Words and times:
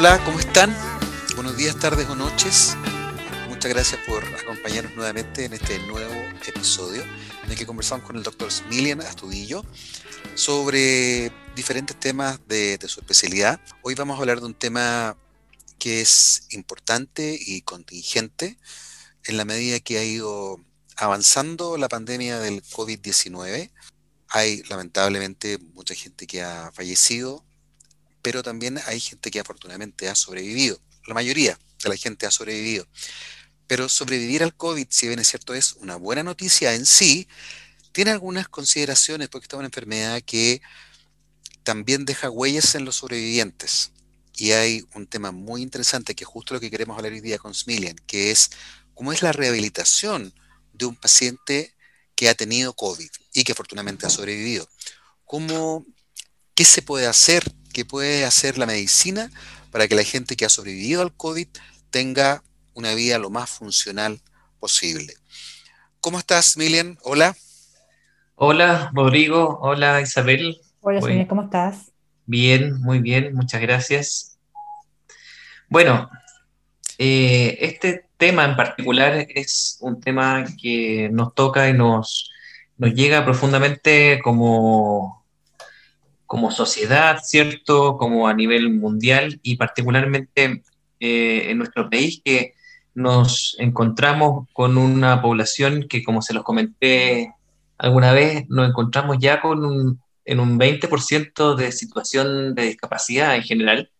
Hola, 0.00 0.18
¿cómo 0.24 0.40
están? 0.40 0.74
Buenos 1.34 1.58
días, 1.58 1.78
tardes 1.78 2.08
o 2.08 2.16
noches. 2.16 2.74
Muchas 3.50 3.70
gracias 3.70 4.00
por 4.06 4.24
acompañarnos 4.24 4.96
nuevamente 4.96 5.44
en 5.44 5.52
este 5.52 5.78
nuevo 5.80 6.14
episodio 6.46 7.02
en 7.44 7.50
el 7.50 7.58
que 7.58 7.66
conversamos 7.66 8.06
con 8.06 8.16
el 8.16 8.22
doctor 8.22 8.50
Smilian 8.50 9.02
Astudillo 9.02 9.62
sobre 10.36 11.30
diferentes 11.54 12.00
temas 12.00 12.40
de, 12.48 12.78
de 12.78 12.88
su 12.88 13.00
especialidad. 13.00 13.60
Hoy 13.82 13.94
vamos 13.94 14.16
a 14.16 14.20
hablar 14.20 14.40
de 14.40 14.46
un 14.46 14.54
tema 14.54 15.18
que 15.78 16.00
es 16.00 16.46
importante 16.48 17.38
y 17.38 17.60
contingente 17.60 18.56
en 19.24 19.36
la 19.36 19.44
medida 19.44 19.80
que 19.80 19.98
ha 19.98 20.02
ido 20.02 20.64
avanzando 20.96 21.76
la 21.76 21.90
pandemia 21.90 22.38
del 22.38 22.62
COVID-19. 22.62 23.70
Hay 24.30 24.62
lamentablemente 24.62 25.58
mucha 25.74 25.94
gente 25.94 26.26
que 26.26 26.42
ha 26.42 26.72
fallecido, 26.72 27.44
pero 28.30 28.44
también 28.44 28.78
hay 28.86 29.00
gente 29.00 29.28
que 29.28 29.40
afortunadamente 29.40 30.08
ha 30.08 30.14
sobrevivido. 30.14 30.80
La 31.08 31.14
mayoría 31.14 31.58
de 31.82 31.88
la 31.88 31.96
gente 31.96 32.26
ha 32.26 32.30
sobrevivido. 32.30 32.86
Pero 33.66 33.88
sobrevivir 33.88 34.44
al 34.44 34.54
COVID, 34.54 34.86
si 34.88 35.08
bien 35.08 35.18
es 35.18 35.26
cierto, 35.26 35.52
es 35.52 35.72
una 35.80 35.96
buena 35.96 36.22
noticia 36.22 36.76
en 36.76 36.86
sí, 36.86 37.26
tiene 37.90 38.12
algunas 38.12 38.46
consideraciones 38.46 39.28
porque 39.28 39.46
esta 39.46 39.56
es 39.56 39.58
una 39.58 39.66
enfermedad 39.66 40.22
que 40.22 40.62
también 41.64 42.04
deja 42.04 42.30
huellas 42.30 42.76
en 42.76 42.84
los 42.84 42.94
sobrevivientes. 42.98 43.90
Y 44.36 44.52
hay 44.52 44.84
un 44.94 45.08
tema 45.08 45.32
muy 45.32 45.62
interesante 45.62 46.14
que 46.14 46.22
es 46.22 46.28
justo 46.28 46.54
lo 46.54 46.60
que 46.60 46.70
queremos 46.70 46.96
hablar 46.96 47.10
hoy 47.10 47.20
día 47.20 47.38
con 47.38 47.52
Smilian, 47.52 47.96
que 48.06 48.30
es 48.30 48.52
cómo 48.94 49.12
es 49.12 49.22
la 49.22 49.32
rehabilitación 49.32 50.32
de 50.72 50.86
un 50.86 50.94
paciente 50.94 51.74
que 52.14 52.28
ha 52.28 52.36
tenido 52.36 52.74
COVID 52.74 53.10
y 53.32 53.42
que 53.42 53.50
afortunadamente 53.50 54.06
ha 54.06 54.10
sobrevivido. 54.10 54.68
¿Cómo, 55.24 55.84
¿Qué 56.54 56.64
se 56.64 56.80
puede 56.80 57.08
hacer 57.08 57.42
qué 57.80 57.86
puede 57.86 58.26
hacer 58.26 58.58
la 58.58 58.66
medicina 58.66 59.30
para 59.70 59.88
que 59.88 59.94
la 59.94 60.04
gente 60.04 60.36
que 60.36 60.44
ha 60.44 60.50
sobrevivido 60.50 61.00
al 61.00 61.14
COVID 61.14 61.48
tenga 61.88 62.42
una 62.74 62.92
vida 62.92 63.18
lo 63.18 63.30
más 63.30 63.48
funcional 63.48 64.20
posible. 64.58 65.14
¿Cómo 66.02 66.18
estás, 66.18 66.58
Milian? 66.58 66.98
Hola. 67.04 67.34
Hola, 68.34 68.90
Rodrigo. 68.92 69.60
Hola, 69.62 70.02
Isabel. 70.02 70.60
Hola, 70.80 71.00
Sonia, 71.00 71.26
¿cómo 71.26 71.44
estás? 71.44 71.90
Bien, 72.26 72.78
muy 72.82 72.98
bien, 72.98 73.34
muchas 73.34 73.62
gracias. 73.62 74.38
Bueno, 75.70 76.10
eh, 76.98 77.56
este 77.62 78.04
tema 78.18 78.44
en 78.44 78.56
particular 78.56 79.26
es 79.26 79.78
un 79.80 80.02
tema 80.02 80.44
que 80.60 81.08
nos 81.10 81.34
toca 81.34 81.66
y 81.70 81.72
nos, 81.72 82.30
nos 82.76 82.92
llega 82.92 83.24
profundamente 83.24 84.20
como 84.22 85.19
como 86.30 86.52
sociedad, 86.52 87.18
¿cierto? 87.24 87.96
Como 87.96 88.28
a 88.28 88.34
nivel 88.34 88.70
mundial 88.70 89.40
y 89.42 89.56
particularmente 89.56 90.62
eh, 91.00 91.50
en 91.50 91.58
nuestro 91.58 91.90
país 91.90 92.22
que 92.24 92.54
nos 92.94 93.56
encontramos 93.58 94.46
con 94.52 94.78
una 94.78 95.22
población 95.22 95.86
que, 95.88 96.04
como 96.04 96.22
se 96.22 96.32
los 96.32 96.44
comenté 96.44 97.34
alguna 97.78 98.12
vez, 98.12 98.48
nos 98.48 98.68
encontramos 98.68 99.16
ya 99.18 99.40
con 99.40 99.64
un, 99.64 100.00
en 100.24 100.38
un 100.38 100.56
20% 100.56 101.56
de 101.56 101.72
situación 101.72 102.54
de 102.54 102.62
discapacidad 102.62 103.34
en 103.34 103.42
general. 103.42 103.90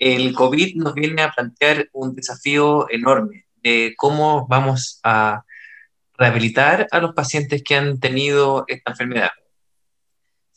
El 0.00 0.34
COVID 0.34 0.74
nos 0.78 0.94
viene 0.94 1.22
a 1.22 1.30
plantear 1.30 1.88
un 1.92 2.16
desafío 2.16 2.90
enorme 2.90 3.46
de 3.62 3.94
cómo 3.96 4.48
vamos 4.48 4.98
a 5.04 5.44
rehabilitar 6.18 6.88
a 6.90 6.98
los 6.98 7.14
pacientes 7.14 7.62
que 7.62 7.76
han 7.76 8.00
tenido 8.00 8.64
esta 8.66 8.90
enfermedad 8.90 9.30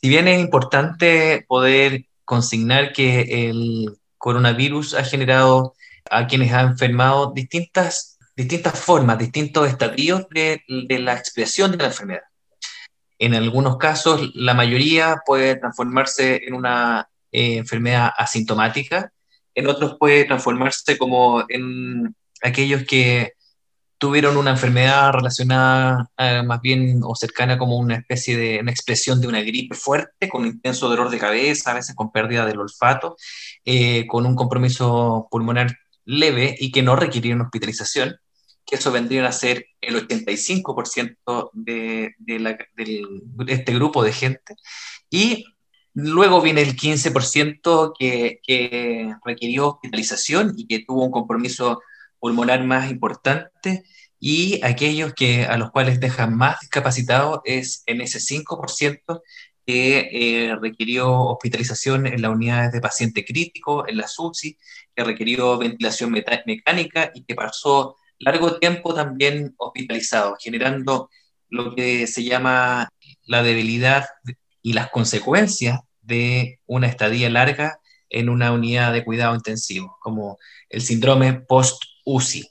si 0.02 0.08
bien 0.08 0.28
es 0.28 0.40
importante 0.40 1.44
poder 1.46 2.06
consignar 2.24 2.92
que 2.92 3.48
el 3.50 3.98
coronavirus 4.18 4.94
ha 4.94 5.04
generado 5.04 5.74
a 6.10 6.26
quienes 6.26 6.52
han 6.52 6.68
enfermado 6.68 7.32
distintas, 7.34 8.18
distintas 8.34 8.78
formas, 8.78 9.18
distintos 9.18 9.68
estadios 9.68 10.26
de, 10.30 10.62
la 11.00 11.14
expresión 11.14 11.72
de 11.72 11.78
la 11.78 11.86
enfermedad. 11.86 12.22
En 13.18 13.34
algunos 13.34 13.76
casos, 13.76 14.30
la 14.34 14.54
mayoría 14.54 15.18
puede 15.26 15.56
transformarse 15.56 16.40
en 16.46 16.54
una 16.54 17.08
eh, 17.32 17.58
enfermedad 17.58 18.10
asintomática, 18.16 19.12
en 19.54 19.66
otros 19.66 19.96
puede 19.98 20.24
transformarse 20.24 20.96
como 20.96 21.44
en 21.48 22.14
aquellos 22.42 22.84
que 22.84 23.34
tuvieron 24.00 24.38
una 24.38 24.52
enfermedad 24.52 25.12
relacionada 25.12 26.10
eh, 26.16 26.42
más 26.42 26.62
bien 26.62 27.02
o 27.04 27.14
cercana 27.14 27.58
como 27.58 27.76
una 27.76 27.96
especie 27.96 28.34
de 28.34 28.58
una 28.58 28.70
expresión 28.70 29.20
de 29.20 29.28
una 29.28 29.42
gripe 29.42 29.76
fuerte, 29.76 30.26
con 30.30 30.46
intenso 30.46 30.88
dolor 30.88 31.10
de 31.10 31.18
cabeza, 31.18 31.70
a 31.70 31.74
veces 31.74 31.94
con 31.94 32.10
pérdida 32.10 32.46
del 32.46 32.60
olfato, 32.60 33.16
eh, 33.62 34.06
con 34.06 34.24
un 34.24 34.34
compromiso 34.34 35.28
pulmonar 35.30 35.76
leve 36.06 36.56
y 36.58 36.72
que 36.72 36.82
no 36.82 36.96
requirieron 36.96 37.42
hospitalización, 37.42 38.16
que 38.64 38.76
eso 38.76 38.90
vendría 38.90 39.28
a 39.28 39.32
ser 39.32 39.66
el 39.82 40.08
85% 40.08 41.50
de, 41.52 42.14
de, 42.16 42.56
de, 42.76 43.04
este 43.48 43.74
grupo 43.74 44.02
de 44.02 44.14
gente. 44.14 44.56
Y 45.10 45.44
luego 45.92 46.40
viene 46.40 46.62
el 46.62 46.74
15% 46.74 47.92
que, 47.98 48.40
que 48.42 49.14
requirió 49.26 49.68
hospitalización 49.68 50.54
y 50.56 50.66
que 50.66 50.86
tuvo 50.86 51.04
un 51.04 51.10
compromiso 51.10 51.82
pulmonar 52.20 52.62
más 52.64 52.90
importante 52.90 53.84
y 54.20 54.60
aquellos 54.62 55.14
que, 55.14 55.46
a 55.46 55.56
los 55.56 55.70
cuales 55.70 55.98
dejan 55.98 56.36
más 56.36 56.60
discapacitados 56.60 57.40
es 57.44 57.82
en 57.86 58.02
ese 58.02 58.20
5% 58.20 59.22
que 59.66 60.10
eh, 60.12 60.56
requirió 60.60 61.10
hospitalización 61.10 62.06
en 62.06 62.22
las 62.22 62.30
unidades 62.30 62.72
de 62.72 62.80
paciente 62.80 63.24
crítico, 63.24 63.88
en 63.88 63.96
la 63.96 64.08
SUSI, 64.08 64.58
que 64.94 65.04
requirió 65.04 65.56
ventilación 65.58 66.12
mecánica 66.12 67.10
y 67.14 67.24
que 67.24 67.34
pasó 67.34 67.96
largo 68.18 68.58
tiempo 68.58 68.94
también 68.94 69.54
hospitalizado, 69.56 70.36
generando 70.38 71.08
lo 71.48 71.74
que 71.74 72.06
se 72.06 72.22
llama 72.24 72.88
la 73.24 73.42
debilidad 73.42 74.06
y 74.62 74.74
las 74.74 74.90
consecuencias 74.90 75.80
de 76.02 76.60
una 76.66 76.86
estadía 76.86 77.30
larga 77.30 77.80
en 78.10 78.28
una 78.28 78.52
unidad 78.52 78.92
de 78.92 79.04
cuidado 79.04 79.34
intensivo, 79.34 79.96
como 80.00 80.38
el 80.68 80.82
síndrome 80.82 81.32
post-UCI. 82.04 82.48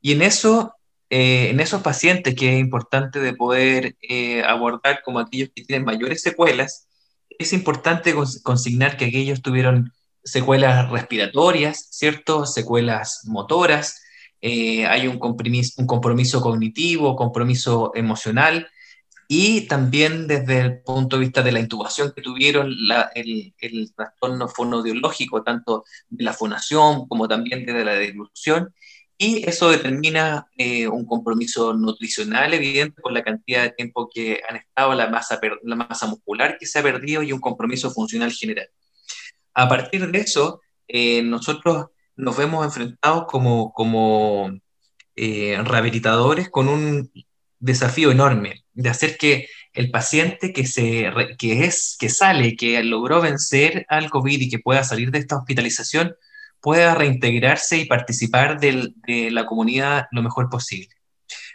Y 0.00 0.12
en 0.12 0.22
eso, 0.22 0.74
eh, 1.10 1.48
en 1.50 1.60
esos 1.60 1.82
pacientes 1.82 2.34
que 2.34 2.54
es 2.54 2.60
importante 2.60 3.20
de 3.20 3.34
poder 3.34 3.96
eh, 4.02 4.42
abordar 4.42 5.02
como 5.04 5.18
aquellos 5.18 5.50
que 5.54 5.64
tienen 5.64 5.84
mayores 5.84 6.22
secuelas, 6.22 6.88
es 7.38 7.52
importante 7.52 8.14
consignar 8.42 8.96
que 8.96 9.06
aquellos 9.06 9.42
tuvieron 9.42 9.92
secuelas 10.22 10.90
respiratorias, 10.90 11.88
¿cierto? 11.90 12.46
Secuelas 12.46 13.22
motoras, 13.24 14.02
eh, 14.40 14.86
hay 14.86 15.08
un 15.08 15.18
compromiso, 15.18 15.80
un 15.80 15.86
compromiso 15.86 16.40
cognitivo, 16.40 17.16
compromiso 17.16 17.92
emocional, 17.94 18.68
y 19.28 19.62
también 19.62 20.26
desde 20.26 20.60
el 20.60 20.82
punto 20.82 21.16
de 21.16 21.24
vista 21.24 21.42
de 21.42 21.52
la 21.52 21.60
intubación 21.60 22.12
que 22.14 22.22
tuvieron, 22.22 22.74
el, 23.14 23.54
el, 23.58 23.94
trastorno 23.94 24.48
fonodiológico, 24.48 25.42
tanto 25.42 25.84
de 26.08 26.24
la 26.24 26.32
fonación 26.32 27.08
como 27.08 27.28
también 27.28 27.64
de 27.64 27.84
la 27.84 27.94
deglución, 27.94 28.74
y 29.16 29.48
eso 29.48 29.70
determina 29.70 30.48
eh, 30.56 30.88
un 30.88 31.06
compromiso 31.06 31.72
nutricional 31.72 32.52
evidente 32.52 33.00
por 33.00 33.12
la 33.12 33.22
cantidad 33.22 33.62
de 33.62 33.70
tiempo 33.70 34.10
que 34.12 34.40
han 34.48 34.56
estado, 34.56 34.92
la 34.94 35.08
masa, 35.08 35.40
la 35.62 35.76
masa 35.76 36.06
muscular 36.06 36.58
que 36.58 36.66
se 36.66 36.80
ha 36.80 36.82
perdido 36.82 37.22
y 37.22 37.32
un 37.32 37.40
compromiso 37.40 37.90
funcional 37.90 38.32
general. 38.32 38.68
A 39.54 39.68
partir 39.68 40.10
de 40.10 40.18
eso, 40.18 40.60
eh, 40.88 41.22
nosotros 41.22 41.86
nos 42.16 42.36
vemos 42.36 42.64
enfrentados 42.64 43.26
como, 43.26 43.72
como 43.72 44.50
eh, 45.16 45.58
rehabilitadores 45.64 46.50
con 46.50 46.68
un 46.68 47.10
desafío 47.64 48.10
enorme 48.10 48.64
de 48.74 48.90
hacer 48.90 49.16
que 49.16 49.48
el 49.72 49.90
paciente 49.90 50.52
que, 50.52 50.66
se, 50.66 51.10
que, 51.38 51.64
es, 51.64 51.96
que 51.98 52.08
sale, 52.08 52.56
que 52.56 52.82
logró 52.84 53.20
vencer 53.20 53.86
al 53.88 54.10
COVID 54.10 54.40
y 54.40 54.48
que 54.48 54.58
pueda 54.58 54.84
salir 54.84 55.10
de 55.10 55.18
esta 55.18 55.36
hospitalización, 55.36 56.14
pueda 56.60 56.94
reintegrarse 56.94 57.78
y 57.78 57.86
participar 57.86 58.60
de 58.60 59.30
la 59.30 59.46
comunidad 59.46 60.06
lo 60.12 60.22
mejor 60.22 60.48
posible. 60.48 60.94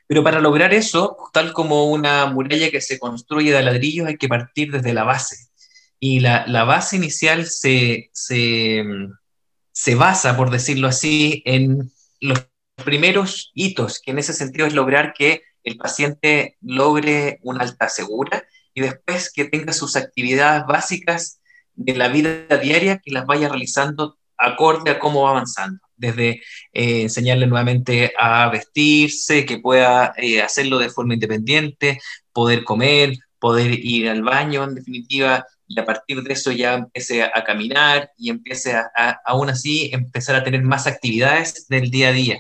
Pero 0.08 0.24
para 0.24 0.40
lograr 0.40 0.74
eso, 0.74 1.18
tal 1.32 1.54
como 1.54 1.86
una 1.86 2.26
muralla 2.26 2.72
que 2.72 2.82
se 2.82 3.00
construye 3.00 3.54
de 3.54 3.62
ladrillos, 3.62 4.08
hay 4.08 4.18
que 4.18 4.28
partir 4.28 4.72
desde 4.72 4.94
la 4.94 5.04
base. 5.04 5.38
Y 6.00 6.20
la, 6.20 6.46
la 6.48 6.64
base 6.64 6.96
inicial 6.96 7.46
se, 7.46 8.10
se, 8.12 8.84
se 9.72 9.96
basa, 9.96 10.36
por 10.36 10.50
decirlo 10.50 10.88
así, 10.88 11.44
en 11.46 11.92
los 12.20 12.48
primeros 12.84 13.52
hitos, 13.54 14.00
que 14.00 14.12
en 14.12 14.20
ese 14.20 14.34
sentido 14.34 14.66
es 14.66 14.74
lograr 14.74 15.14
que 15.14 15.44
el 15.64 15.78
paciente 15.78 16.58
logre 16.62 17.40
una 17.44 17.64
alta 17.64 17.90
segura 17.90 18.44
y 18.74 18.82
después 18.82 19.32
que 19.34 19.46
tenga 19.46 19.74
sus 19.74 19.96
actividades 19.96 20.66
básicas 20.66 21.42
de 21.76 21.96
la 21.96 22.08
vida 22.08 22.58
diaria 22.58 23.00
que 23.00 23.12
las 23.12 23.26
vaya 23.26 23.50
realizando 23.50 24.18
acorde 24.38 24.92
a 24.92 25.00
cómo 25.00 25.24
va 25.24 25.32
avanzando. 25.32 25.80
Desde 25.96 26.42
eh, 26.72 27.02
enseñarle 27.02 27.46
nuevamente 27.46 28.14
a 28.18 28.50
vestirse, 28.50 29.46
que 29.46 29.60
pueda 29.60 30.14
eh, 30.18 30.42
hacerlo 30.42 30.80
de 30.80 30.90
forma 30.90 31.14
independiente, 31.14 32.00
poder 32.32 32.64
comer, 32.64 33.14
poder 33.38 33.72
ir 33.74 34.10
al 34.10 34.24
baño, 34.24 34.64
en 34.64 34.76
definitiva, 34.76 35.46
y 35.68 35.80
a 35.80 35.86
partir 35.86 36.24
de 36.24 36.34
eso 36.34 36.52
ya 36.52 36.76
empiece 36.76 37.22
a, 37.24 37.44
caminar 37.44 38.12
y 38.18 38.30
empiece 38.30 38.74
a, 38.74 39.20
aún 39.26 39.50
así 39.50 39.90
empezar 39.94 40.36
a 40.36 40.44
tener 40.44 40.64
más 40.64 40.88
actividades 40.88 41.68
del 41.68 41.92
día 41.92 42.10
a 42.10 42.14
día 42.14 42.40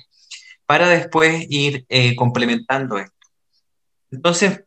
para 0.69 0.87
después 0.87 1.47
ir 1.49 1.87
eh, 1.89 2.15
complementando 2.15 2.99
esto. 2.99 3.27
Entonces, 4.11 4.65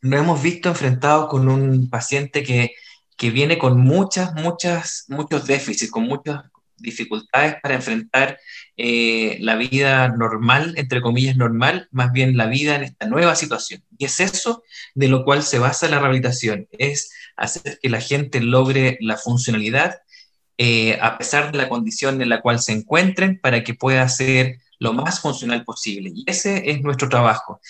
nos 0.00 0.20
hemos 0.20 0.40
visto 0.40 0.68
enfrentados 0.68 1.28
con 1.28 1.48
un 1.48 1.90
paciente 1.90 2.44
que, 2.44 2.76
que 3.16 3.30
viene 3.30 3.58
con 3.58 3.80
muchas, 3.80 4.34
muchas, 4.34 5.04
muchos 5.08 5.44
déficits, 5.44 5.90
con 5.90 6.04
muchas 6.04 6.44
dificultades 6.76 7.56
para 7.60 7.74
enfrentar 7.74 8.38
eh, 8.76 9.36
la 9.40 9.56
vida 9.56 10.06
normal, 10.10 10.74
entre 10.76 11.00
comillas 11.00 11.36
normal, 11.36 11.88
más 11.90 12.12
bien 12.12 12.36
la 12.36 12.46
vida 12.46 12.76
en 12.76 12.84
esta 12.84 13.08
nueva 13.08 13.34
situación. 13.34 13.82
Y 13.98 14.04
es 14.04 14.20
eso 14.20 14.62
de 14.94 15.08
lo 15.08 15.24
cual 15.24 15.42
se 15.42 15.58
basa 15.58 15.88
la 15.88 15.98
rehabilitación, 15.98 16.68
es 16.70 17.10
hacer 17.36 17.80
que 17.82 17.88
la 17.88 18.00
gente 18.00 18.40
logre 18.40 18.96
la 19.00 19.16
funcionalidad 19.16 20.02
eh, 20.56 21.00
a 21.00 21.18
pesar 21.18 21.50
de 21.50 21.58
la 21.58 21.68
condición 21.68 22.22
en 22.22 22.28
la 22.28 22.42
cual 22.42 22.60
se 22.60 22.70
encuentren 22.70 23.40
para 23.40 23.64
que 23.64 23.74
pueda 23.74 24.08
ser 24.08 24.58
lo 24.82 24.92
más 24.92 25.20
funcional 25.20 25.64
posible. 25.64 26.10
Y 26.14 26.24
ese 26.26 26.70
es 26.70 26.82
nuestro 26.82 27.08
trabajo 27.08 27.60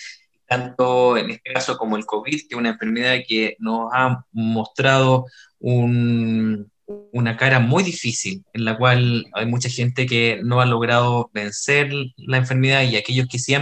tanto 0.53 1.17
en 1.17 1.31
este 1.31 1.53
caso 1.53 1.77
como 1.77 1.97
el 1.97 2.05
COVID, 2.05 2.41
que 2.41 2.47
es 2.51 2.55
una 2.55 2.69
enfermedad 2.69 3.17
que 3.27 3.55
nos 3.59 3.89
ha 3.93 4.23
mostrado 4.31 5.25
una 5.59 7.37
cara 7.37 7.59
muy 7.59 7.83
difícil, 7.83 8.43
en 8.53 8.65
la 8.65 8.77
cual 8.77 9.25
hay 9.33 9.45
mucha 9.45 9.69
gente 9.69 10.05
que 10.05 10.41
no 10.43 10.61
ha 10.61 10.65
logrado 10.65 11.31
vencer 11.33 11.91
la 12.17 12.37
enfermedad 12.37 12.83
y 12.83 12.97
aquellos 12.97 13.27
que 13.27 13.39
sí 13.39 13.55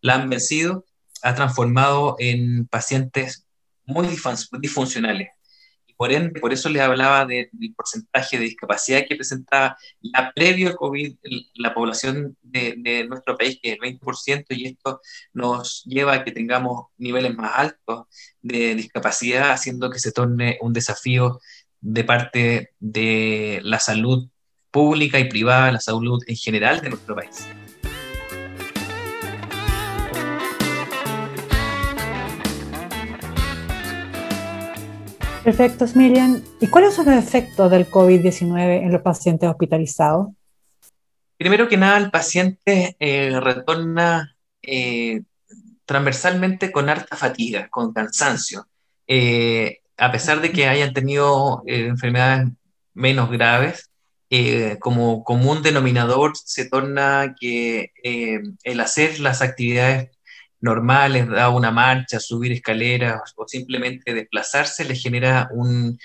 la 0.00 0.14
han 0.14 0.30
vencido, 0.30 0.84
ha 1.22 1.34
transformado 1.34 2.16
en 2.18 2.66
pacientes 2.66 3.46
muy 3.84 4.08
disfuncionales. 4.60 5.28
Por 6.02 6.12
ende, 6.12 6.40
por 6.40 6.52
eso 6.52 6.68
les 6.68 6.82
hablaba 6.82 7.24
del 7.26 7.48
porcentaje 7.76 8.36
de 8.36 8.46
discapacidad 8.46 9.04
que 9.08 9.14
presentaba 9.14 9.76
ya 10.02 10.32
previo 10.34 10.74
COVID 10.74 11.14
la 11.54 11.72
población 11.72 12.36
de, 12.42 13.06
nuestro 13.08 13.36
país, 13.36 13.60
que 13.62 13.70
es 13.70 13.78
el 13.80 14.00
20%, 14.00 14.46
y 14.48 14.66
esto 14.66 15.00
nos 15.32 15.84
lleva 15.84 16.14
a 16.14 16.24
que 16.24 16.32
tengamos 16.32 16.86
niveles 16.98 17.36
más 17.36 17.52
altos 17.54 18.06
de 18.40 18.74
discapacidad, 18.74 19.52
haciendo 19.52 19.90
que 19.90 20.00
se 20.00 20.10
torne 20.10 20.58
un 20.60 20.72
desafío 20.72 21.38
de 21.80 22.02
parte 22.02 22.70
de 22.80 23.60
la 23.62 23.78
salud 23.78 24.28
pública 24.72 25.20
y 25.20 25.28
privada, 25.28 25.70
la 25.70 25.78
salud 25.78 26.20
en 26.26 26.34
general 26.34 26.80
de 26.80 26.90
nuestro 26.90 27.14
país. 27.14 27.46
Perfecto, 35.44 35.84
Miriam. 35.96 36.40
¿Y 36.60 36.68
cuáles 36.68 36.94
son 36.94 37.06
los 37.06 37.16
efectos 37.16 37.68
del 37.68 37.90
COVID-19 37.90 38.84
en 38.84 38.92
los 38.92 39.02
pacientes 39.02 39.48
hospitalizados? 39.48 40.28
Primero 41.36 41.68
que 41.68 41.76
nada, 41.76 41.98
el 41.98 42.12
paciente 42.12 42.94
eh, 43.00 43.40
retorna 43.40 44.36
eh, 44.62 45.22
transversalmente 45.84 46.70
con 46.70 46.88
harta 46.88 47.16
fatiga, 47.16 47.68
con 47.68 47.92
cansancio. 47.92 48.68
Eh, 49.08 49.80
a 49.96 50.12
pesar 50.12 50.40
de 50.40 50.52
que 50.52 50.68
hayan 50.68 50.92
tenido 50.92 51.64
enfermedades 51.66 52.48
menos 52.94 53.28
graves, 53.28 53.90
como 54.78 55.24
común 55.24 55.62
denominador 55.62 56.32
se 56.36 56.64
torna 56.64 57.34
que 57.38 57.92
el 58.62 58.80
hacer 58.80 59.20
las 59.20 59.42
actividades 59.42 60.10
normales, 60.62 61.28
dar 61.28 61.50
una 61.50 61.70
marcha, 61.70 62.18
subir 62.20 62.52
escaleras 62.52 63.20
o 63.36 63.46
simplemente 63.46 64.14
desplazarse, 64.14 64.84
le 64.84 64.94
genera 64.94 65.48
un, 65.52 65.98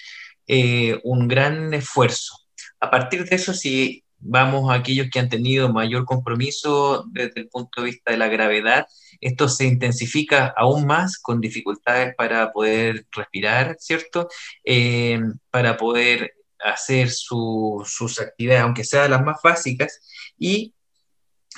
eh, 0.47 0.99
un 1.03 1.27
gran 1.27 1.73
esfuerzo. 1.73 2.35
A 2.79 2.89
partir 2.89 3.23
de 3.23 3.35
eso, 3.35 3.53
si 3.53 4.03
vamos 4.19 4.69
a 4.69 4.75
aquellos 4.75 5.07
que 5.11 5.19
han 5.19 5.29
tenido 5.29 5.71
mayor 5.71 6.05
compromiso 6.05 7.05
desde 7.11 7.41
el 7.41 7.49
punto 7.49 7.81
de 7.81 7.87
vista 7.87 8.11
de 8.11 8.17
la 8.17 8.27
gravedad, 8.27 8.87
esto 9.21 9.47
se 9.47 9.65
intensifica 9.65 10.53
aún 10.57 10.85
más 10.85 11.19
con 11.19 11.39
dificultades 11.39 12.15
para 12.15 12.51
poder 12.51 13.05
respirar, 13.11 13.77
¿cierto? 13.79 14.27
Eh, 14.63 15.21
para 15.51 15.77
poder 15.77 16.33
hacer 16.59 17.11
sus 17.11 18.19
actividades, 18.19 18.63
aunque 18.63 18.83
sean 18.83 19.11
las 19.11 19.23
más 19.23 19.37
básicas, 19.43 20.01
y 20.37 20.73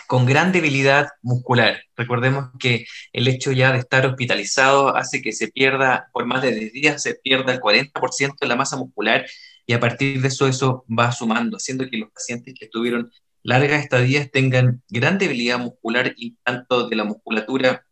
con 0.07 0.25
gran 0.25 0.51
debilidad 0.51 1.09
muscular. 1.21 1.81
Recordemos 1.95 2.49
que 2.59 2.85
el 3.13 3.27
hecho 3.27 3.51
ya 3.51 3.71
de 3.71 3.79
estar 3.79 4.05
hospitalizado 4.05 4.95
hace 4.95 5.21
que 5.21 5.31
se 5.31 5.49
pierda, 5.49 6.09
por 6.13 6.25
más 6.25 6.41
de 6.41 6.53
10 6.53 6.73
días, 6.73 7.03
se 7.03 7.15
pierda 7.15 7.53
el 7.53 7.59
40% 7.59 8.35
de 8.39 8.47
la 8.47 8.55
masa 8.55 8.77
muscular 8.77 9.25
y 9.65 9.73
a 9.73 9.79
partir 9.79 10.21
de 10.21 10.27
eso 10.27 10.47
eso 10.47 10.85
va 10.87 11.11
sumando, 11.11 11.57
haciendo 11.57 11.89
que 11.89 11.97
los 11.97 12.11
pacientes 12.11 12.55
que 12.59 12.67
tuvieron 12.67 13.11
largas 13.43 13.83
estadías 13.83 14.29
tengan 14.31 14.81
gran 14.89 15.17
debilidad 15.17 15.59
muscular 15.59 16.13
y 16.17 16.37
tanto 16.43 16.87
de 16.87 16.95
la 16.95 17.03
musculatura 17.03 17.85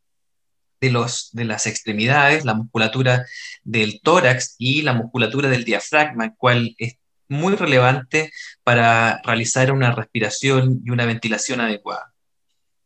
de, 0.82 0.92
los, 0.92 1.30
de 1.34 1.46
las 1.46 1.66
extremidades, 1.66 2.46
la 2.46 2.54
musculatura 2.54 3.26
del 3.64 4.02
tórax 4.02 4.56
y 4.58 4.82
la 4.82 4.94
musculatura 4.94 5.50
del 5.50 5.64
diafragma, 5.64 6.36
cual 6.36 6.76
es 6.78 6.97
muy 7.30 7.56
relevante 7.56 8.32
para 8.64 9.22
realizar 9.24 9.72
una 9.72 9.92
respiración 9.92 10.82
y 10.86 10.90
una 10.92 11.06
ventilación 11.06 11.62
adecuada. 11.62 12.14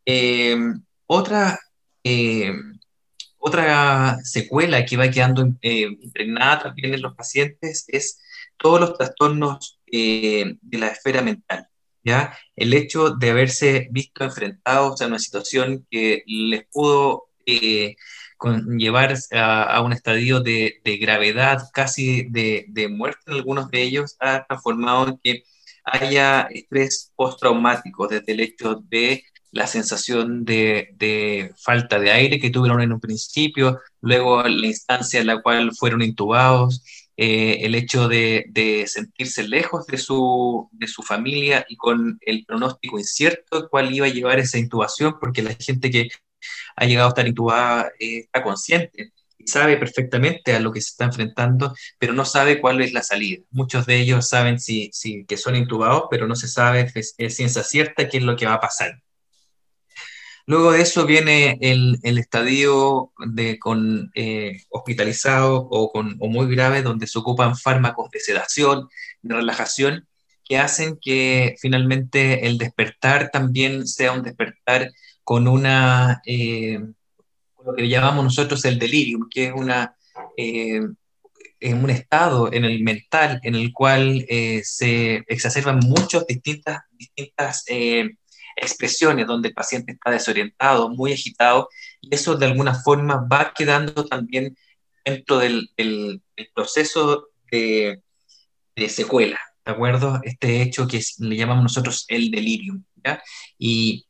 Eh, 0.06 0.58
otra, 1.06 1.60
eh, 2.04 2.54
otra 3.38 4.18
secuela 4.24 4.86
que 4.86 4.98
va 4.98 5.10
quedando 5.10 5.48
eh, 5.62 5.88
impregnada 6.02 6.64
también 6.64 6.94
en 6.94 7.02
los 7.02 7.16
pacientes 7.16 7.86
es 7.88 8.20
todos 8.58 8.80
los 8.80 8.98
trastornos 8.98 9.80
de 9.86 10.58
la 10.72 10.88
esfera 10.88 11.22
mental. 11.22 11.68
¿ya? 12.04 12.38
El 12.56 12.74
hecho 12.74 13.12
de 13.12 13.32
haberse 13.32 13.88
visto 13.92 14.24
enfrentados 14.24 15.02
a 15.02 15.08
una 15.08 15.20
situación 15.20 15.86
que 15.90 16.24
les 16.26 16.66
pudo 16.72 17.31
llevar 18.78 19.16
a, 19.32 19.82
un 19.82 19.94
estadio 19.94 20.40
de, 20.42 20.82
gravedad, 21.00 21.70
casi 21.74 22.24
de, 22.30 22.88
muerte 22.90 23.20
en 23.28 23.34
algunos 23.34 23.70
de 23.70 23.82
ellos, 23.84 24.16
ha 24.20 24.46
transformado 24.46 25.08
en 25.08 25.20
que 25.24 25.44
haya 25.84 26.44
estrés 26.52 27.12
postraumático, 27.16 28.08
desde 28.08 28.34
el 28.34 28.40
hecho 28.42 28.76
de 28.90 29.24
la 29.52 29.68
sensación 29.68 30.46
de, 30.46 31.54
falta 31.58 32.00
de 32.00 32.12
aire 32.12 32.40
que 32.40 32.50
tuvieron 32.50 32.82
en 32.82 32.94
un 32.94 33.00
principio, 33.00 33.80
luego 34.02 34.44
la 34.44 34.68
instancia 34.68 35.20
en 35.20 35.28
la 35.28 35.42
cual 35.42 35.72
fueron 35.76 36.02
intubados, 36.02 36.84
eh, 37.18 37.60
el 37.66 37.76
hecho 37.76 38.08
de, 38.08 38.86
sentirse 38.88 39.48
lejos 39.48 39.86
de 39.88 39.98
su, 39.98 40.70
de 40.72 40.88
su 40.88 41.04
familia 41.04 41.66
y 41.70 41.76
con 41.76 42.18
el 42.22 42.46
pronóstico 42.46 42.98
incierto 42.98 43.70
cuál 43.70 43.94
iba 43.94 44.08
a 44.08 44.10
llevar 44.10 44.40
esa 44.40 44.58
intubación, 44.58 45.18
porque 45.20 45.44
la 45.44 45.54
gente 45.54 45.92
que 45.92 46.10
ha 46.76 46.86
llegado 46.86 47.08
a 47.08 47.10
estar 47.10 47.28
intubada, 47.28 47.92
eh, 48.00 48.20
está 48.20 48.44
consciente 48.44 49.14
y 49.38 49.48
sabe 49.48 49.78
perfectamente 49.78 50.54
a 50.54 50.60
lo 50.60 50.72
que 50.72 50.82
se 50.82 50.90
está 50.90 51.06
enfrentando, 51.06 51.74
pero 51.98 52.14
no 52.14 52.26
sabe 52.26 52.62
cuál 52.62 52.82
es 52.82 52.94
la 52.94 53.04
salida. 53.04 53.42
Muchos 53.50 53.86
de 53.86 53.98
ellos 53.98 54.30
saben 54.30 54.60
si, 54.60 54.92
que 55.28 55.38
son 55.38 55.56
intubados, 55.56 56.04
pero 56.10 56.28
no 56.28 56.36
se 56.36 56.48
sabe 56.48 56.92
es, 56.96 57.16
ciencia 57.36 57.64
cierta 57.64 58.08
qué 58.08 58.18
es 58.18 58.24
lo 58.24 58.36
que 58.36 58.46
va 58.46 58.56
a 58.56 58.60
pasar. 58.62 59.02
Luego 60.48 60.72
de 60.72 60.82
eso 60.82 61.06
viene 61.06 61.58
el, 61.62 62.00
estadio 62.04 63.12
de, 63.26 63.60
con 63.60 64.12
eh, 64.16 64.64
hospitalizado 64.70 65.56
o, 65.56 65.92
con, 65.92 66.18
o 66.20 66.28
muy 66.28 66.54
grave, 66.54 66.82
donde 66.82 67.08
se 67.08 67.20
ocupan 67.20 67.56
fármacos 67.56 68.10
de 68.12 68.20
sedación, 68.20 68.90
de 69.22 69.36
relajación, 69.36 70.08
que 70.44 70.58
hacen 70.58 70.98
que 71.02 71.56
finalmente 71.62 72.48
el 72.48 72.58
despertar 72.58 73.30
también 73.32 73.88
sea 73.88 74.12
un 74.12 74.24
despertar 74.24 74.92
con 75.24 75.48
una, 75.48 76.22
eh, 76.26 76.80
lo 77.66 77.74
que 77.76 77.88
llamamos 77.88 78.24
nosotros 78.24 78.64
el 78.66 78.80
delirium, 78.80 79.28
que 79.30 79.46
es 79.46 79.54
una, 79.54 79.96
eh, 80.38 80.82
un 81.62 81.90
estado 81.90 82.52
en 82.52 82.66
el 82.66 82.84
mental 82.84 83.40
en 83.44 83.56
el 83.56 83.72
cual 83.72 84.26
eh, 84.28 84.62
se 84.64 85.24
exacerban 85.28 85.80
muchas 85.80 86.26
distintas, 86.26 86.82
distintas 86.92 87.66
expresiones 88.56 89.28
donde 89.28 89.50
el 89.50 89.54
paciente 89.54 89.94
está 89.94 90.12
desorientado, 90.12 90.90
muy 90.90 91.14
agitado, 91.14 91.70
y 92.02 92.14
eso 92.14 92.36
de 92.36 92.48
alguna 92.48 92.74
forma 92.74 93.28
va 93.32 93.54
quedando 93.56 94.06
también 94.06 94.58
dentro 95.06 95.38
del, 95.38 95.70
proceso 96.54 97.30
de, 97.52 98.02
de, 98.76 98.90
secuela, 98.90 99.40
¿de 99.66 99.72
acuerdo? 99.72 100.20
Este 100.24 100.62
hecho 100.62 100.88
que 100.88 101.02
le 101.20 101.36
llamamos 101.36 101.64
nosotros 101.64 102.06
el 102.08 102.32
delirium, 102.32 102.84
¿ya? 103.04 103.22
Y 103.58 104.06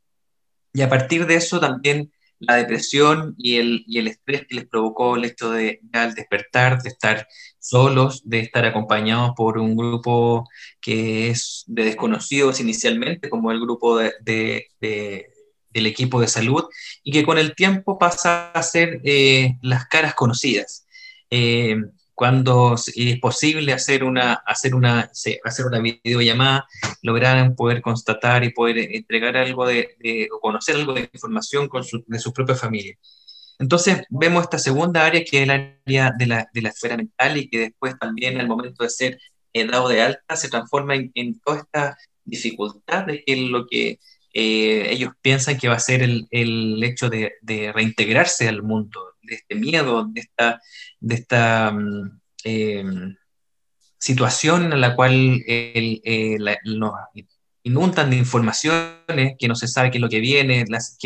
y 0.73 0.81
a 0.81 0.89
partir 0.89 1.25
de 1.25 1.35
eso 1.35 1.59
también 1.59 2.11
la 2.41 2.55
depresión 2.55 3.35
y 3.37 3.57
el, 3.57 3.83
y 3.87 3.99
el 3.99 4.07
estrés 4.07 4.47
que 4.47 4.55
les 4.55 4.67
provocó 4.67 5.15
el 5.15 5.25
hecho 5.25 5.51
de, 5.51 5.79
al 5.93 6.15
despertar, 6.15 6.81
de 6.81 6.89
estar 6.89 7.27
solos, 7.59 8.23
de 8.25 8.39
estar 8.39 8.65
acompañados 8.65 9.33
por 9.35 9.59
un 9.59 9.75
grupo 9.75 10.49
que 10.81 11.29
es 11.29 11.63
de 11.67 11.85
desconocidos 11.85 12.59
inicialmente, 12.59 13.29
como 13.29 13.51
el 13.51 13.59
grupo 13.59 13.97
de, 13.97 14.13
de, 14.79 15.29
del 15.69 15.85
equipo 15.85 16.19
de 16.19 16.27
salud, 16.27 16.63
y 17.03 17.11
que 17.11 17.23
con 17.23 17.37
el 17.37 17.53
tiempo 17.53 17.99
pasa 17.99 18.51
a 18.51 18.63
ser 18.63 19.01
eh, 19.03 19.57
las 19.61 19.85
caras 19.85 20.15
conocidas. 20.15 20.87
Eh, 21.29 21.75
cuando 22.13 22.75
es 22.75 23.19
posible 23.19 23.73
hacer 23.73 24.03
una, 24.03 24.33
hacer 24.33 24.75
una, 24.75 25.11
hacer 25.43 25.65
una 25.65 25.79
videollamada, 25.79 26.67
lograran 27.01 27.55
poder 27.55 27.81
constatar 27.81 28.43
y 28.43 28.51
poder 28.51 28.77
entregar 28.95 29.37
algo 29.37 29.65
de, 29.65 30.27
o 30.31 30.39
conocer 30.39 30.75
algo 30.75 30.93
de 30.93 31.09
información 31.13 31.67
con 31.67 31.83
de 32.05 32.19
su 32.19 32.33
propia 32.33 32.55
familia. 32.55 32.95
Entonces 33.59 34.03
vemos 34.09 34.43
esta 34.43 34.57
segunda 34.57 35.05
área 35.05 35.23
que 35.23 35.37
es 35.37 35.43
el 35.43 35.51
área 35.51 36.11
de 36.17 36.25
la, 36.25 36.49
de 36.51 36.61
la 36.63 36.69
esfera 36.69 36.97
mental 36.97 37.37
y 37.37 37.47
que 37.47 37.59
después 37.59 37.97
también 37.99 38.39
al 38.39 38.47
momento 38.47 38.83
de 38.83 38.89
ser 38.89 39.19
eh, 39.53 39.65
dado 39.65 39.89
de 39.89 40.01
alta 40.01 40.35
se 40.35 40.49
transforma 40.49 40.95
en, 40.95 41.39
toda 41.41 41.59
esta 41.59 41.97
dificultad 42.23 43.05
de 43.05 43.23
que 43.23 43.35
lo 43.35 43.67
que 43.67 43.99
eh, 44.33 44.87
ellos 44.89 45.13
piensan 45.21 45.57
que 45.57 45.67
va 45.67 45.75
a 45.75 45.79
ser 45.79 46.01
el, 46.01 46.27
el 46.31 46.83
hecho 46.83 47.09
de, 47.09 47.33
reintegrarse 47.73 48.47
al 48.47 48.63
mundo, 48.63 49.10
de 49.21 49.35
este 49.35 49.55
miedo, 49.55 50.05
de 50.05 50.21
esta, 50.21 50.61
de 50.99 51.15
esta 51.15 51.71
mm, 51.71 52.21
eh, 52.43 52.85
situación 53.97 54.73
en 54.73 54.81
la 54.81 54.95
cual 54.95 55.43
eh, 55.47 56.37
nos 56.65 56.93
inundan 57.63 58.09
de 58.09 58.17
informaciones 58.17 59.35
que 59.37 59.47
no 59.47 59.55
se 59.55 59.67
sabe 59.67 59.91
qué 59.91 59.97
es 59.97 60.01
lo 60.01 60.09
que 60.09 60.19
viene, 60.19 60.65
las, 60.67 60.97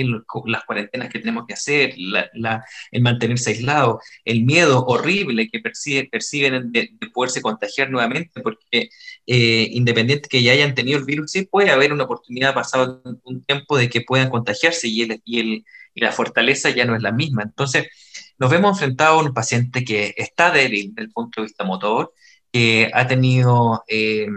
las 0.45 0.63
cuarentenas 0.63 1.09
que 1.09 1.19
tenemos 1.19 1.45
que 1.45 1.53
hacer, 1.53 1.95
el 1.97 3.01
mantenerse 3.01 3.51
aislado, 3.51 3.99
el 4.23 4.43
miedo 4.45 4.85
horrible 4.85 5.49
que 5.49 5.59
perciben 5.59 6.71
de, 6.71 6.91
poderse 7.13 7.41
contagiar 7.41 7.89
nuevamente, 7.89 8.41
porque 8.41 8.89
eh, 9.27 9.67
independiente 9.71 10.29
que 10.29 10.43
ya 10.43 10.53
hayan 10.53 10.75
tenido 10.75 10.97
el 10.97 11.05
virus, 11.05 11.31
sí 11.31 11.43
puede 11.43 11.71
haber 11.71 11.91
una 11.91 12.05
oportunidad 12.05 12.53
pasado 12.53 13.01
un 13.23 13.43
tiempo 13.43 13.77
de 13.77 13.89
que 13.89 14.01
puedan 14.01 14.29
contagiarse 14.29 14.87
y, 14.87 15.21
y 15.25 15.65
la 15.95 16.11
fortaleza 16.11 16.69
ya 16.69 16.85
no 16.85 16.95
es 16.95 17.01
la 17.01 17.11
misma. 17.11 17.43
Entonces, 17.43 17.87
nos 18.37 18.49
vemos 18.49 18.71
enfrentados 18.77 19.21
a 19.21 19.27
un 19.27 19.33
paciente 19.33 19.83
que 19.83 20.13
está 20.17 20.51
débil 20.51 20.93
desde 20.93 21.07
el 21.07 21.11
punto 21.11 21.41
de 21.41 21.47
vista 21.47 21.63
motor, 21.63 22.13
que 22.51 22.89
ha 22.93 23.07
tenido 23.07 23.83
eh, 23.87 24.27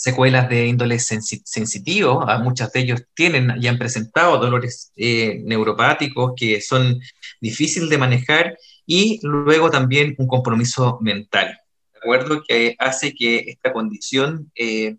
secuelas 0.00 0.48
de 0.48 0.66
índole 0.66 0.98
sensitivo, 0.98 2.22
a 2.26 2.38
muchos 2.38 2.72
de 2.72 2.80
ellos 2.80 3.02
tienen 3.14 3.52
y 3.60 3.68
han 3.68 3.78
presentado 3.78 4.38
dolores 4.38 4.92
eh, 4.96 5.42
neuropáticos 5.44 6.32
que 6.34 6.60
son 6.62 6.98
difíciles 7.38 7.90
de 7.90 7.98
manejar 7.98 8.56
y 8.86 9.20
luego 9.22 9.70
también 9.70 10.14
un 10.16 10.26
compromiso 10.26 10.98
mental, 11.02 11.58
¿de 11.92 11.98
acuerdo? 11.98 12.42
Que 12.48 12.76
hace 12.78 13.14
que 13.14 13.44
esta 13.48 13.74
condición 13.74 14.50
eh, 14.54 14.96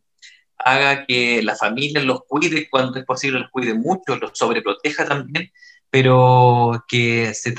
haga 0.60 1.06
que 1.08 1.42
la 1.42 1.56
familia 1.56 2.04
los 2.04 2.22
cuide 2.28 2.70
cuando 2.70 3.00
es 3.00 3.06
posible, 3.06 3.40
los 3.40 3.50
cuide 3.50 3.74
mucho, 3.74 4.18
los 4.18 4.32
sobreproteja 4.36 5.08
también, 5.08 5.52
pero 5.92 6.86
que 6.88 7.34
se 7.36 7.54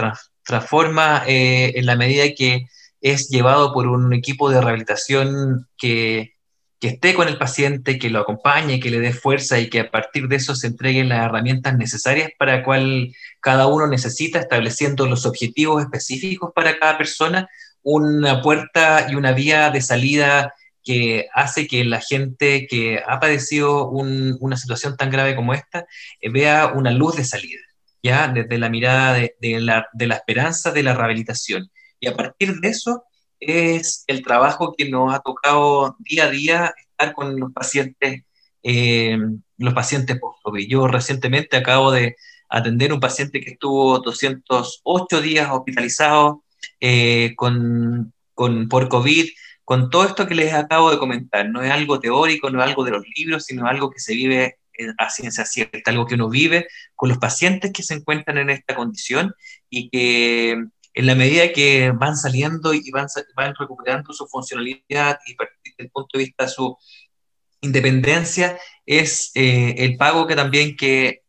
transforma 0.45 1.23
eh, 1.27 1.73
en 1.77 1.87
la 1.87 1.97
medida 1.97 2.25
que 2.37 2.67
es 3.01 3.29
llevado 3.29 3.73
por 3.73 3.87
un 3.87 4.13
equipo 4.15 4.51
de 4.51 4.61
rehabilitación 4.61 5.69
que, 5.77 6.35
que, 6.81 6.89
esté 6.89 7.15
con 7.15 7.29
el 7.29 7.37
paciente, 7.39 7.99
que 7.99 8.11
lo 8.11 8.21
acompañe, 8.21 8.81
que 8.81 8.91
le 8.91 9.01
dé 9.01 9.13
fuerza 9.13 9.59
y 9.59 9.69
que 9.69 9.81
a 9.81 9.91
partir 9.91 10.29
de 10.29 10.37
eso 10.37 10.55
se 10.55 10.69
entreguen 10.69 11.09
las 11.09 11.25
herramientas 11.25 11.77
necesarias 11.77 12.31
para 12.39 12.65
cual 12.65 13.13
cada 13.41 13.67
uno 13.67 13.87
necesita, 13.87 14.41
estableciendo 14.41 15.07
los 15.07 15.27
objetivos 15.27 15.83
específicos 15.83 16.53
para 16.55 16.79
cada 16.79 16.97
persona, 16.97 17.49
una 17.83 18.41
puerta 18.41 19.09
y 19.11 19.17
una 19.17 19.33
vía 19.33 19.71
de 19.71 19.83
salida 19.83 20.55
que 20.85 21.27
hace 21.35 21.67
que 21.67 21.85
la 21.85 22.01
gente 22.01 22.67
que 22.69 23.03
ha 23.07 23.21
padecido 23.21 23.89
una 23.89 24.57
situación 24.57 24.97
tan 24.97 25.11
grave 25.11 25.37
como 25.37 25.55
esta 25.55 25.87
eh, 26.21 26.31
vea 26.31 26.69
una 26.69 26.91
luz 26.93 27.17
de 27.17 27.25
salida 27.25 27.61
ya 28.03 28.29
desde 28.29 28.59
la 28.59 28.69
mirada 28.69 29.15
de, 29.15 29.61
la, 29.61 29.87
esperanza 30.17 30.73
de 30.73 30.83
la 30.83 30.95
rehabilitación. 30.95 31.71
Y 32.01 32.09
a 32.09 32.17
partir 32.17 32.61
de 32.61 32.69
eso 32.69 33.05
es 33.39 34.05
el 34.07 34.23
trabajo 34.23 34.75
que 34.77 34.89
nos 34.89 35.15
ha 35.15 35.21
tocado 35.21 35.97
día 36.01 36.25
a 36.25 36.31
día 36.31 36.75
estar 36.77 37.15
con 37.15 37.39
los 37.39 37.53
pacientes, 37.53 38.23
eh, 38.63 39.17
los 39.59 39.75
pacientes 39.75 40.19
post-COVID. 40.19 40.69
Yo 40.69 40.87
recientemente 40.89 41.57
acabo 41.57 41.93
de 41.93 42.17
atender 42.49 42.93
un 42.93 43.01
paciente 43.01 43.41
que 43.41 43.53
estuvo 43.53 43.99
208 44.01 45.21
días 45.23 45.49
hospitalizado 45.51 46.45
eh, 46.81 47.35
con, 47.37 48.13
por 48.35 48.89
COVID, 48.89 49.29
con 49.65 49.91
todo 49.91 50.05
esto 50.05 50.27
que 50.27 50.35
les 50.35 50.53
acabo 50.53 50.91
de 50.91 50.99
comentar. 50.99 51.49
No 51.49 51.63
es 51.63 51.71
algo 51.71 52.01
teórico, 52.01 52.51
no 52.51 52.61
es 52.63 52.69
algo 52.69 52.85
de 52.85 52.91
los 52.91 53.05
libros, 53.17 53.45
sino 53.45 53.67
algo 53.67 53.91
que 53.91 54.01
se 54.01 54.15
vive 54.15 54.59
a 54.99 55.11
ciencia 55.11 55.45
cierta, 55.45 55.91
algo 55.91 56.07
que 56.07 56.15
uno 56.15 56.29
vive 56.29 56.67
con 56.95 57.09
los 57.09 57.19
pacientes 57.19 57.73
que 57.73 57.83
se 57.83 57.95
encuentran 57.95 58.39
en 58.39 58.51
esta 58.51 58.75
condición 58.75 59.35
y 59.69 59.91
que 59.91 60.53
en 60.95 61.07
la 61.07 61.15
medida 61.15 61.53
que 61.53 61.91
van 61.93 62.17
saliendo 62.17 62.75
y 62.75 62.91
van, 62.91 63.07
van 63.37 63.55
recuperando 63.59 64.13
su 64.13 64.27
funcionalidad 64.27 65.19
y 65.27 65.35
desde 65.35 65.85
el 65.85 65.91
punto 65.91 66.19
de 66.19 66.25
vista 66.25 66.45
de 66.45 66.51
su 66.51 66.77
independencia, 67.63 68.59
es 68.85 69.31
eh, 69.35 69.75
el 69.79 69.97
pago 69.97 70.27
que 70.27 70.37
también 70.37 70.77
que, 70.77 71.21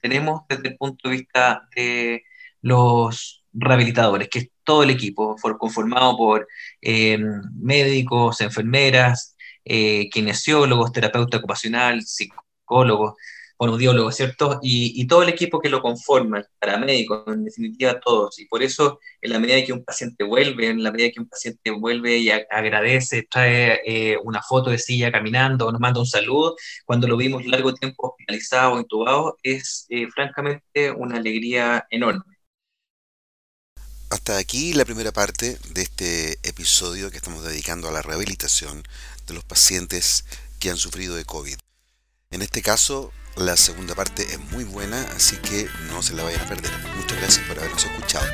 tenemos 0.00 0.42
desde 0.48 0.68
el 0.68 0.76
punto 0.76 1.08
de 1.08 1.16
vista 1.16 1.68
de 1.74 2.22
los 2.62 3.44
rehabilitadores, 3.52 4.28
que 4.28 4.38
es 4.38 4.50
todo 4.62 4.84
el 4.84 4.90
equipo, 4.90 5.34
conformado 5.58 6.16
por 6.16 6.46
eh, 6.80 7.18
médicos, 7.54 8.40
enfermeras, 8.40 9.36
eh, 9.64 10.08
kinesiólogos, 10.10 10.92
terapeuta 10.92 11.38
ocupacional, 11.38 12.02
psicólogos, 12.02 12.45
psicólogos, 12.66 13.14
audiólogos, 13.58 14.16
¿cierto? 14.16 14.58
Y, 14.62 15.06
todo 15.06 15.22
el 15.22 15.28
equipo 15.28 15.60
que 15.60 15.68
lo 15.68 15.80
conforma, 15.80 16.44
paramédicos, 16.60 17.24
en 17.28 17.44
definitiva 17.44 18.00
todos. 18.00 18.38
Y 18.38 18.46
por 18.46 18.62
eso, 18.62 19.00
en 19.20 19.32
la 19.32 19.38
medida 19.38 19.64
que 19.64 19.72
un 19.72 19.84
paciente 19.84 20.24
vuelve, 20.24 20.68
en 20.68 20.82
la 20.82 20.90
medida 20.90 21.10
que 21.12 21.20
un 21.20 21.28
paciente 21.28 21.70
vuelve 21.70 22.18
y 22.18 22.30
agradece, 22.30 23.26
trae 23.30 23.80
eh, 23.86 24.18
una 24.24 24.42
foto 24.42 24.70
de 24.70 24.78
silla 24.78 25.10
caminando, 25.12 25.70
nos 25.72 25.80
manda 25.80 26.00
un 26.00 26.06
saludo, 26.06 26.56
cuando 26.84 27.06
lo 27.08 27.16
vimos 27.16 27.46
largo 27.46 27.72
tiempo 27.74 28.10
hospitalizado 28.10 28.74
o 28.74 28.78
intubado, 28.80 29.38
es 29.42 29.86
eh, 29.88 30.08
francamente 30.08 30.90
una 30.90 31.16
alegría 31.16 31.86
enorme. 31.90 32.24
Hasta 34.10 34.38
aquí 34.38 34.72
la 34.72 34.84
primera 34.84 35.12
parte 35.12 35.58
de 35.70 35.82
este 35.82 36.32
episodio 36.48 37.10
que 37.10 37.16
estamos 37.16 37.42
dedicando 37.42 37.88
a 37.88 37.92
la 37.92 38.02
rehabilitación 38.02 38.84
de 39.26 39.34
los 39.34 39.44
pacientes 39.44 40.24
que 40.60 40.70
han 40.70 40.76
sufrido 40.76 41.16
de 41.16 41.24
COVID. 41.24 41.56
En 42.36 42.42
este 42.42 42.60
caso, 42.60 43.14
la 43.34 43.56
segunda 43.56 43.94
parte 43.94 44.22
es 44.22 44.38
muy 44.38 44.64
buena, 44.64 45.00
así 45.16 45.36
que 45.36 45.70
no 45.88 46.02
se 46.02 46.12
la 46.12 46.22
vayan 46.22 46.42
a 46.42 46.46
perder. 46.46 46.70
Muchas 46.94 47.16
gracias 47.16 47.48
por 47.48 47.58
habernos 47.58 47.82
escuchado. 47.82 48.26